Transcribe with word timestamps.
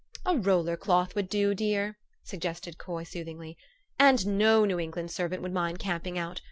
u 0.25 0.31
A 0.31 0.35
roller 0.35 0.75
cloth 0.75 1.13
would 1.13 1.29
do, 1.29 1.53
dear," 1.53 1.95
suggested 2.23 2.79
Coy 2.79 3.03
soothingly." 3.03 3.55
And 4.09 4.25
no 4.35 4.65
New 4.65 4.79
England 4.79 5.11
servant 5.11 5.43
would 5.43 5.53
mind 5.53 5.77
camping 5.77 6.17
out. 6.17 6.39